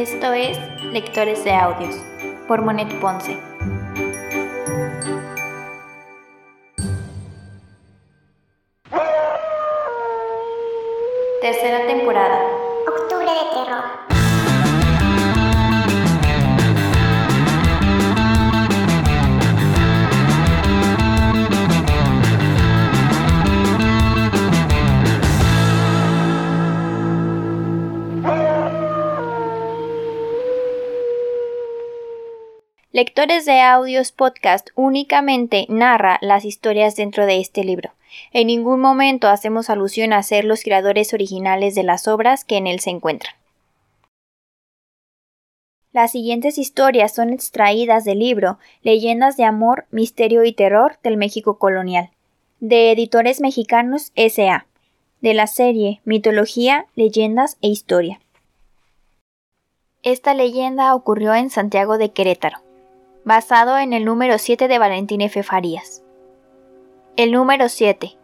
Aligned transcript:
Esto 0.00 0.32
es 0.32 0.58
Lectores 0.94 1.44
de 1.44 1.52
Audios 1.52 1.94
por 2.48 2.62
Monet 2.62 2.88
Ponce. 3.00 3.36
Tercera 11.42 11.86
temporada. 11.86 12.40
Octubre 12.88 13.26
de 13.26 13.50
terror. 13.52 14.19
Lectores 33.00 33.46
de 33.46 33.62
Audios 33.62 34.12
Podcast 34.12 34.68
únicamente 34.74 35.64
narra 35.70 36.18
las 36.20 36.44
historias 36.44 36.96
dentro 36.96 37.24
de 37.24 37.40
este 37.40 37.64
libro. 37.64 37.92
En 38.30 38.48
ningún 38.48 38.78
momento 38.78 39.28
hacemos 39.28 39.70
alusión 39.70 40.12
a 40.12 40.22
ser 40.22 40.44
los 40.44 40.62
creadores 40.62 41.14
originales 41.14 41.74
de 41.74 41.82
las 41.82 42.06
obras 42.06 42.44
que 42.44 42.58
en 42.58 42.66
él 42.66 42.80
se 42.80 42.90
encuentran. 42.90 43.32
Las 45.92 46.12
siguientes 46.12 46.58
historias 46.58 47.14
son 47.14 47.32
extraídas 47.32 48.04
del 48.04 48.18
libro 48.18 48.58
Leyendas 48.82 49.38
de 49.38 49.44
Amor, 49.44 49.86
Misterio 49.90 50.44
y 50.44 50.52
Terror 50.52 50.98
del 51.02 51.16
México 51.16 51.56
Colonial, 51.56 52.10
de 52.58 52.92
Editores 52.92 53.40
Mexicanos 53.40 54.12
S.A., 54.14 54.66
de 55.22 55.32
la 55.32 55.46
serie 55.46 56.02
Mitología, 56.04 56.84
Leyendas 56.96 57.56
e 57.62 57.68
Historia. 57.68 58.20
Esta 60.02 60.34
leyenda 60.34 60.94
ocurrió 60.94 61.34
en 61.34 61.48
Santiago 61.48 61.96
de 61.96 62.10
Querétaro 62.10 62.58
basado 63.24 63.78
en 63.78 63.92
el 63.92 64.04
número 64.04 64.38
7 64.38 64.66
de 64.68 64.78
Valentín 64.78 65.20
F. 65.20 65.42
Farías. 65.42 66.02
El 67.16 67.32
número 67.32 67.68
7. 67.68 68.16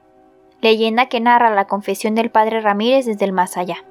Leyenda 0.63 1.07
que 1.07 1.21
narra 1.21 1.51
la 1.51 1.67
confesión 1.67 2.15
del 2.15 2.31
padre 2.31 2.61
Ramírez 2.61 3.05
desde 3.05 3.27
el 3.27 3.33
más 3.33 3.57
allá. 3.57 3.85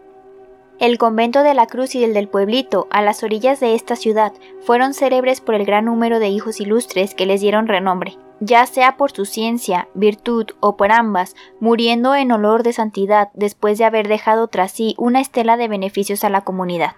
El 0.80 0.98
convento 0.98 1.44
de 1.44 1.54
la 1.54 1.68
Cruz 1.68 1.96
y 1.96 2.04
el 2.04 2.14
del 2.14 2.28
pueblito, 2.28 2.88
a 2.90 3.02
las 3.02 3.24
orillas 3.24 3.60
de 3.60 3.76
esta 3.76 3.96
ciudad, 3.96 4.34
fueron 4.62 4.94
célebres 4.94 5.40
por 5.40 5.56
el 5.56 5.66
gran 5.66 5.86
número 5.86 6.20
de 6.20 6.28
hijos 6.28 6.60
ilustres 6.60 7.16
que 7.16 7.26
les 7.26 7.40
dieron 7.40 7.68
renombre, 7.68 8.18
ya 8.42 8.66
sea 8.66 8.98
por 8.98 9.12
su 9.12 9.26
ciencia, 9.26 9.88
virtud 9.94 10.48
o 10.60 10.76
por 10.76 10.92
ambas, 10.92 11.36
muriendo 11.62 12.14
en 12.16 12.32
olor 12.32 12.64
de 12.64 12.74
santidad 12.74 13.30
después 13.36 13.78
de 13.78 13.86
haber 13.86 14.10
dejado 14.10 14.48
tras 14.48 14.72
sí 14.72 14.96
una 14.98 15.22
estela 15.22 15.56
de 15.56 15.70
beneficios 15.70 16.26
a 16.26 16.30
la 16.30 16.42
comunidad. 16.42 16.96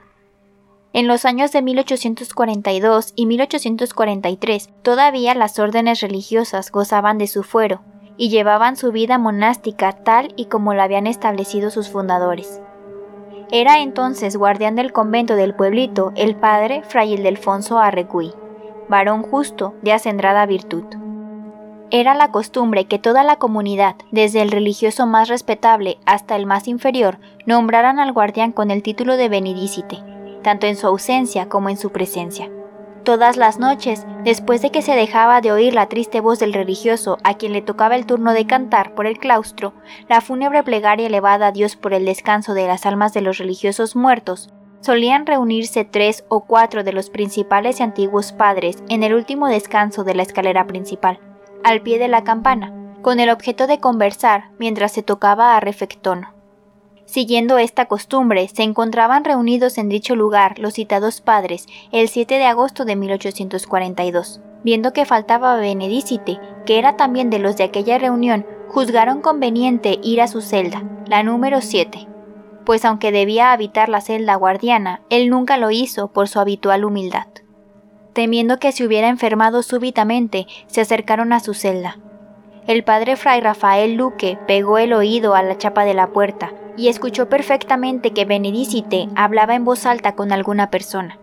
En 0.94 1.08
los 1.08 1.26
años 1.26 1.52
de 1.52 1.62
1842 1.62 3.14
y 3.16 3.26
1843 3.26 4.70
todavía 4.82 5.36
las 5.36 5.60
órdenes 5.60 6.02
religiosas 6.02 6.72
gozaban 6.72 7.18
de 7.18 7.28
su 7.28 7.44
fuero 7.44 7.82
y 8.18 8.30
llevaban 8.30 8.76
su 8.78 8.92
vida 8.92 9.18
monástica 9.18 9.92
tal 9.92 10.34
y 10.36 10.46
como 10.46 10.74
la 10.74 10.84
habían 10.84 11.06
establecido 11.06 11.70
sus 11.70 11.90
fundadores. 11.90 12.62
Era 13.52 13.80
entonces 13.80 14.36
guardián 14.36 14.76
del 14.76 14.92
convento 14.92 15.36
del 15.36 15.54
pueblito 15.54 16.12
el 16.16 16.36
padre 16.36 16.82
Fray 16.84 17.14
Ildefonso 17.14 17.78
Arrecuy, 17.78 18.34
varón 18.90 19.24
justo 19.24 19.74
de 19.82 19.94
acendrada 19.94 20.46
virtud. 20.46 20.84
Era 21.90 22.16
la 22.16 22.32
costumbre 22.32 22.86
que 22.86 23.00
toda 23.00 23.24
la 23.24 23.38
comunidad, 23.38 23.96
desde 24.12 24.42
el 24.42 24.52
religioso 24.52 25.06
más 25.06 25.30
respetable 25.30 26.00
hasta 26.06 26.36
el 26.36 26.46
más 26.46 26.68
inferior, 26.68 27.20
nombraran 27.46 28.00
al 28.00 28.12
guardián 28.12 28.52
con 28.52 28.72
el 28.72 28.84
título 28.84 29.16
de 29.16 29.30
benedicite, 29.30 30.04
tanto 30.48 30.66
en 30.66 30.78
su 30.78 30.88
ausencia 30.88 31.50
como 31.50 31.68
en 31.68 31.76
su 31.76 31.90
presencia. 31.90 32.50
Todas 33.04 33.36
las 33.36 33.60
noches, 33.60 34.06
después 34.24 34.62
de 34.62 34.70
que 34.70 34.82
se 34.82 34.96
dejaba 34.96 35.42
de 35.42 35.52
oír 35.52 35.74
la 35.74 35.90
triste 35.90 36.22
voz 36.22 36.40
del 36.40 36.54
religioso 36.54 37.18
a 37.26 37.34
quien 37.34 37.52
le 37.52 37.62
tocaba 37.62 37.98
el 37.98 38.06
turno 38.06 38.32
de 38.32 38.48
cantar 38.48 38.96
por 38.96 39.08
el 39.08 39.18
claustro, 39.18 39.74
la 40.08 40.22
fúnebre 40.22 40.64
plegaria 40.64 41.08
elevada 41.08 41.48
a 41.48 41.52
Dios 41.52 41.76
por 41.76 41.94
el 41.94 42.06
descanso 42.06 42.54
de 42.54 42.66
las 42.66 42.86
almas 42.86 43.14
de 43.14 43.20
los 43.20 43.40
religiosos 43.40 43.98
muertos, 43.98 44.50
solían 44.80 45.26
reunirse 45.26 45.84
tres 45.84 46.24
o 46.30 46.46
cuatro 46.46 46.86
de 46.86 46.94
los 46.94 47.10
principales 47.10 47.82
y 47.82 47.84
antiguos 47.84 48.32
padres 48.32 48.82
en 48.88 49.04
el 49.04 49.16
último 49.16 49.50
descanso 49.50 50.06
de 50.06 50.16
la 50.16 50.24
escalera 50.24 50.66
principal, 50.66 51.20
al 51.66 51.82
pie 51.82 52.00
de 52.00 52.08
la 52.08 52.24
campana, 52.24 52.72
con 53.02 53.20
el 53.20 53.32
objeto 53.32 53.68
de 53.68 53.82
conversar 53.82 54.52
mientras 54.60 54.94
se 54.94 55.04
tocaba 55.04 55.58
a 55.58 55.60
refectono. 55.60 56.37
Siguiendo 57.08 57.58
esta 57.58 57.86
costumbre, 57.86 58.50
se 58.50 58.64
encontraban 58.64 59.24
reunidos 59.24 59.78
en 59.78 59.88
dicho 59.88 60.16
lugar 60.18 60.60
los 60.60 60.74
citados 60.74 61.22
padres 61.22 61.66
el 61.94 62.10
7 62.10 62.36
de 62.36 62.46
agosto 62.46 62.84
de 62.84 62.98
1842. 62.98 64.42
Viendo 64.64 64.92
que 64.92 65.06
faltaba 65.06 65.56
Benedicite, 65.56 66.38
que 66.66 66.78
era 66.78 66.98
también 66.98 67.30
de 67.30 67.40
los 67.40 67.56
de 67.56 67.64
aquella 67.64 67.98
reunión, 67.98 68.46
juzgaron 68.68 69.22
conveniente 69.22 69.98
ir 70.04 70.20
a 70.20 70.28
su 70.28 70.42
celda, 70.42 70.84
la 71.08 71.24
número 71.24 71.62
7, 71.62 72.08
pues 72.66 72.84
aunque 72.84 73.14
debía 73.14 73.54
habitar 73.54 73.88
la 73.88 74.02
celda 74.02 74.36
guardiana, 74.36 75.00
él 75.10 75.30
nunca 75.30 75.56
lo 75.56 75.72
hizo 75.72 76.10
por 76.10 76.28
su 76.28 76.42
habitual 76.42 76.84
humildad. 76.84 77.28
Temiendo 78.12 78.60
que 78.60 78.74
se 78.74 78.86
hubiera 78.86 79.08
enfermado 79.08 79.64
súbitamente, 79.64 80.46
se 80.66 80.82
acercaron 80.82 81.32
a 81.32 81.40
su 81.40 81.54
celda. 81.54 82.00
El 82.68 82.84
padre 82.84 83.16
fray 83.16 83.40
Rafael 83.40 83.96
Luque 83.96 84.38
pegó 84.46 84.78
el 84.78 84.92
oído 84.92 85.36
a 85.36 85.42
la 85.42 85.58
chapa 85.58 85.86
de 85.86 85.94
la 85.94 86.08
puerta, 86.08 86.52
y 86.76 86.90
escuchó 86.90 87.30
perfectamente 87.30 88.12
que 88.12 88.26
Benedicite 88.26 89.08
hablaba 89.16 89.56
en 89.56 89.64
voz 89.66 89.86
alta 89.86 90.16
con 90.16 90.34
alguna 90.34 90.70
persona. 90.70 91.18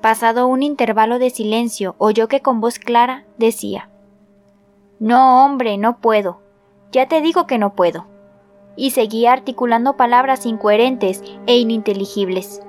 Pasado 0.00 0.48
un 0.48 0.64
intervalo 0.64 1.20
de 1.20 1.30
silencio, 1.30 1.94
oyó 1.98 2.26
que 2.26 2.40
con 2.40 2.60
voz 2.60 2.80
clara 2.80 3.24
decía 3.38 3.88
No, 4.98 5.44
hombre, 5.44 5.78
no 5.78 5.98
puedo. 5.98 6.42
Ya 6.90 7.06
te 7.06 7.20
digo 7.20 7.46
que 7.46 7.58
no 7.58 7.74
puedo. 7.74 8.06
Y 8.76 8.90
seguía 8.90 9.32
articulando 9.32 9.96
palabras 9.96 10.44
incoherentes 10.44 11.22
e 11.46 11.56
ininteligibles. 11.56 12.60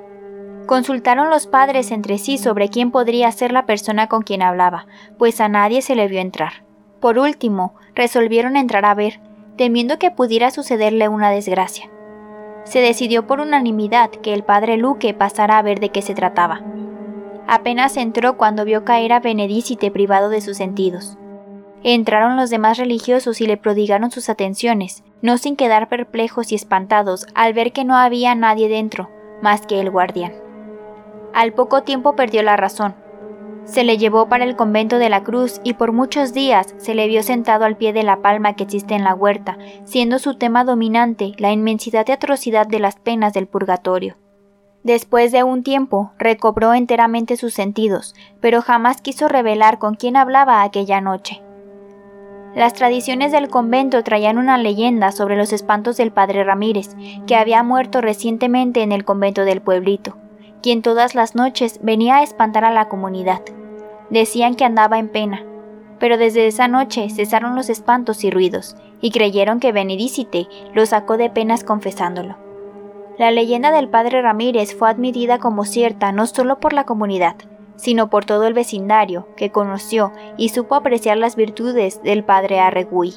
Consultaron 0.67 1.31
los 1.31 1.47
padres 1.47 1.91
entre 1.91 2.19
sí 2.19 2.37
sobre 2.37 2.69
quién 2.69 2.91
podría 2.91 3.31
ser 3.31 3.51
la 3.51 3.65
persona 3.65 4.07
con 4.07 4.21
quien 4.21 4.43
hablaba, 4.43 4.85
pues 5.17 5.41
a 5.41 5.49
nadie 5.49 5.81
se 5.81 5.95
le 5.95 6.07
vio 6.07 6.21
entrar. 6.21 6.63
Por 7.03 7.19
último, 7.19 7.73
resolvieron 7.95 8.55
entrar 8.55 8.85
a 8.85 8.93
ver, 8.93 9.19
temiendo 9.57 9.99
que 9.99 10.09
pudiera 10.09 10.51
sucederle 10.51 11.09
una 11.09 11.31
desgracia. 11.31 11.89
Se 12.63 12.79
decidió 12.79 13.27
por 13.27 13.41
unanimidad 13.41 14.09
que 14.09 14.33
el 14.33 14.43
padre 14.43 14.77
Luque 14.77 15.13
pasara 15.13 15.57
a 15.57 15.61
ver 15.61 15.81
de 15.81 15.89
qué 15.89 16.01
se 16.01 16.15
trataba. 16.15 16.61
Apenas 17.45 17.97
entró 17.97 18.37
cuando 18.37 18.63
vio 18.63 18.85
caer 18.85 19.11
a 19.11 19.19
Benedicite 19.19 19.91
privado 19.91 20.29
de 20.29 20.39
sus 20.39 20.55
sentidos. 20.55 21.17
Entraron 21.83 22.37
los 22.37 22.49
demás 22.49 22.77
religiosos 22.77 23.41
y 23.41 23.47
le 23.47 23.57
prodigaron 23.57 24.09
sus 24.09 24.29
atenciones, 24.29 25.03
no 25.21 25.37
sin 25.37 25.57
quedar 25.57 25.89
perplejos 25.89 26.53
y 26.53 26.55
espantados 26.55 27.27
al 27.35 27.51
ver 27.51 27.73
que 27.73 27.83
no 27.83 27.97
había 27.97 28.33
nadie 28.33 28.69
dentro, 28.69 29.09
más 29.41 29.67
que 29.67 29.81
el 29.81 29.91
guardián. 29.91 30.31
Al 31.33 31.51
poco 31.51 31.83
tiempo 31.83 32.15
perdió 32.15 32.43
la 32.43 32.55
razón. 32.55 32.95
Se 33.65 33.83
le 33.83 33.97
llevó 33.97 34.27
para 34.27 34.43
el 34.43 34.55
convento 34.55 34.99
de 34.99 35.09
la 35.09 35.23
Cruz 35.23 35.61
y 35.63 35.73
por 35.73 35.93
muchos 35.93 36.33
días 36.33 36.75
se 36.77 36.95
le 36.95 37.07
vio 37.07 37.23
sentado 37.23 37.65
al 37.65 37.77
pie 37.77 37.93
de 37.93 38.03
la 38.03 38.21
palma 38.21 38.55
que 38.55 38.63
existe 38.63 38.93
en 38.93 39.03
la 39.03 39.15
huerta, 39.15 39.57
siendo 39.85 40.19
su 40.19 40.35
tema 40.35 40.63
dominante 40.63 41.31
la 41.37 41.51
inmensidad 41.51 42.05
y 42.07 42.11
atrocidad 42.11 42.67
de 42.67 42.79
las 42.79 42.97
penas 42.97 43.33
del 43.33 43.47
purgatorio. 43.47 44.17
Después 44.83 45.31
de 45.31 45.43
un 45.43 45.63
tiempo 45.63 46.11
recobró 46.19 46.73
enteramente 46.73 47.37
sus 47.37 47.53
sentidos, 47.53 48.15
pero 48.41 48.61
jamás 48.61 49.01
quiso 49.01 49.29
revelar 49.29 49.79
con 49.79 49.95
quién 49.95 50.17
hablaba 50.17 50.61
aquella 50.61 50.99
noche. 50.99 51.41
Las 52.53 52.73
tradiciones 52.73 53.31
del 53.31 53.47
convento 53.47 54.03
traían 54.03 54.37
una 54.37 54.57
leyenda 54.57 55.11
sobre 55.11 55.37
los 55.37 55.53
espantos 55.53 55.97
del 55.97 56.11
padre 56.11 56.43
Ramírez, 56.43 56.95
que 57.25 57.35
había 57.35 57.63
muerto 57.63 58.01
recientemente 58.01 58.83
en 58.83 58.91
el 58.91 59.05
convento 59.05 59.45
del 59.45 59.61
pueblito, 59.61 60.17
quien 60.63 60.81
todas 60.81 61.13
las 61.13 61.35
noches 61.35 61.79
venía 61.83 62.17
a 62.17 62.23
espantar 62.23 62.63
a 62.63 62.71
la 62.71 62.87
comunidad. 62.87 63.41
Decían 64.09 64.55
que 64.55 64.63
andaba 64.63 64.97
en 64.97 65.09
pena, 65.09 65.43
pero 65.99 66.17
desde 66.17 66.47
esa 66.47 66.67
noche 66.67 67.09
cesaron 67.09 67.55
los 67.55 67.69
espantos 67.69 68.23
y 68.23 68.31
ruidos, 68.31 68.75
y 69.01 69.11
creyeron 69.11 69.59
que 69.59 69.73
Benedicite 69.73 70.47
lo 70.73 70.85
sacó 70.85 71.17
de 71.17 71.29
penas 71.29 71.63
confesándolo. 71.63 72.37
La 73.17 73.29
leyenda 73.29 73.71
del 73.71 73.89
padre 73.89 74.21
Ramírez 74.21 74.75
fue 74.75 74.89
admitida 74.89 75.37
como 75.37 75.65
cierta 75.65 76.11
no 76.13 76.25
solo 76.25 76.59
por 76.59 76.73
la 76.73 76.85
comunidad, 76.85 77.35
sino 77.75 78.09
por 78.09 78.23
todo 78.23 78.47
el 78.47 78.53
vecindario 78.53 79.27
que 79.35 79.51
conoció 79.51 80.13
y 80.37 80.49
supo 80.49 80.75
apreciar 80.75 81.17
las 81.17 81.35
virtudes 81.35 82.01
del 82.03 82.23
padre 82.23 82.61
Arregui. 82.61 83.13